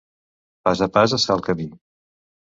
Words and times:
Pas 0.67 0.79
a 0.85 0.87
pas 0.95 1.13
es 1.17 1.25
fa 1.31 1.37
camí. 1.49 1.67